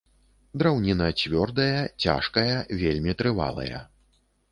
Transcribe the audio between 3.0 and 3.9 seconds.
трывалая.